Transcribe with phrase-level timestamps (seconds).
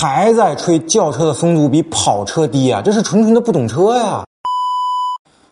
[0.00, 4.24] 还在吹轿车的风阻比跑车低啊，这是纯纯的不懂车呀。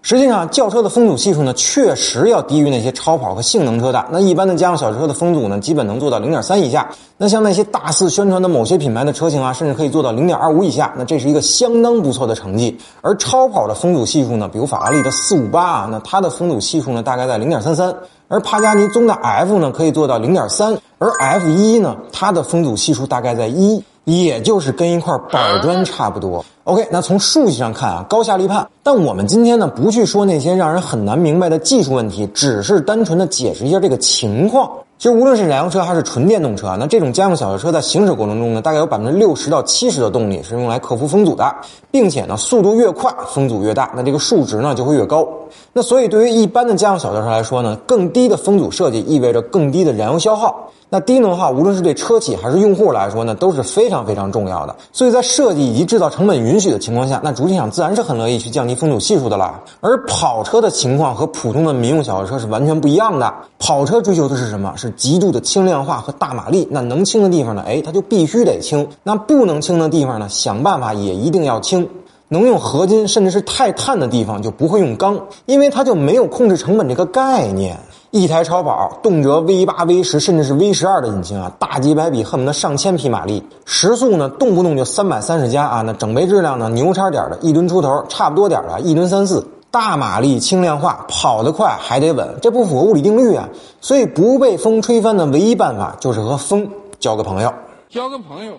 [0.00, 4.03] 实际上，轿车的风阻系数呢，确实要低于那些超跑和性能车的。
[4.11, 6.88] 那一般的家用小车的风阻呢，基本能做到零点三以下。
[7.19, 10.94] 那像那些大肆宣传的某些品牌的车型啊，甚至可以做到零点二五以下。
[10.96, 12.74] 那这是一个相当不错的成绩。
[13.03, 17.95] 而超跑的风阻系数呢，比如法拉利的四五八啊，那它的风阻系数呢，大概在零点三三。
[18.28, 20.74] 而帕加尼宗的 F 呢，可以做到零点三。
[20.96, 23.84] 而 F 一呢，它的风阻系数大概在一。
[24.09, 26.43] 也就是跟一块板砖差不多。
[26.65, 28.66] OK，那从数据上看啊，高下立判。
[28.83, 34.71] 但我们今天呢，不去说那些让人很难明白的技术问题，只是单纯的解释一下这个情况。
[34.98, 41.55] 其实无论是燃油车还是纯电动车，那这种家用小轿车在行驶过程中呢，大概有百分之六十到七十的动力是用来克服风阻的，
[41.88, 45.24] 并且呢，速度越快，风阻越大，那这个数值呢就会越高。
[45.73, 50.65] 那所以对于一般的家用小轿车来说呢，更低的风阻设计意味着更低的燃油消耗。
[50.91, 54.74] 那低能耗无论是对车企还是用户来说呢，都是非常非常重要的。
[54.91, 59.60] 所以在设计以及制造成本允许的情况下，那主机厂自然是很乐意去降低风阻系数的啦。
[59.80, 63.32] 而跑车的情况和普通的民用小轿车是完全不一样的。
[63.59, 64.72] 跑车追求的是什么？
[64.76, 66.67] 是极度的轻量化和大马力。
[66.70, 67.62] 那能轻的地方呢？
[67.67, 71.89] 哎，它就必须得轻；那不能轻的地方呢，想办法也一定要轻。
[72.31, 77.78] 能用合金甚至是钛碳的地方就不会用钢，因为它就没有控制成本这个概念。
[78.11, 93.48] 一台超跑动辄 V 八、V 十，甚至是 V 十二的引擎啊，大几百匹，恨不得上千匹马力，时速呢动不动就三百三十加啊，那整备质量呢牛叉点的一吨出头，差不多点的一吨三四，大马力轻量化，跑得快还得稳，这不符合物理定律啊。
[93.80, 97.52] 所以不被风吹翻的唯一办法就是和风交个朋友，
[97.91, 98.55] 交个朋友。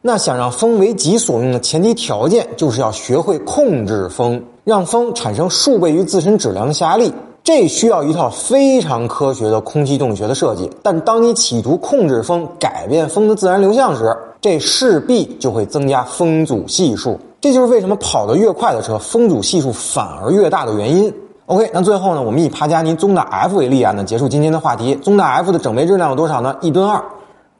[0.00, 7.12] 那想让风为己所用的前提条件，就是要学会控制风，让风产生数倍于自身质量的下压力。
[7.42, 17.18] 这需要一套非常科学的空气动力学的设计，但当你企图控制风、改变风的自然流向时，这势必就会增加风阻系数。
[17.40, 21.12] 这就是为什么跑得越快的车，风阻系数反而越大的原因。
[21.46, 24.94] OK，那最后呢，我们以帕加尼宗达 F 为例啊，那结束今天的话题。
[24.96, 26.54] 宗达 F 的整备质量有多少呢？
[26.60, 27.02] 一吨二，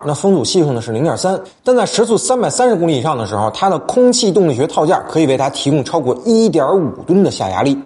[0.05, 7.79] 那风阻系数呢是零点三，但在时速三百三十公里以上的时候，它的空气动力学套件可以为它提供超过一点五吨的下压力。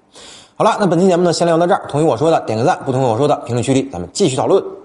[0.57, 1.83] 好了，那本期节目呢，先聊到这儿。
[1.89, 4.82] 同意我说的点个赞，不同意我说的评论区里咱们继续讨论。